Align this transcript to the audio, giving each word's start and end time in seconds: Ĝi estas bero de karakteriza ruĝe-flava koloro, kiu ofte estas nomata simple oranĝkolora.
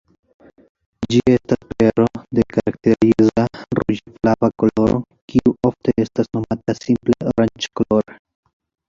Ĝi 1.09 1.17
estas 1.31 1.65
bero 1.81 2.05
de 2.37 2.45
karakteriza 2.55 3.43
ruĝe-flava 3.79 4.49
koloro, 4.63 4.95
kiu 5.33 5.53
ofte 5.69 5.95
estas 6.05 6.31
nomata 6.39 6.77
simple 6.79 7.19
oranĝkolora. 7.33 8.17